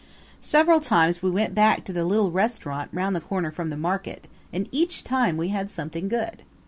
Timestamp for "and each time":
4.51-5.37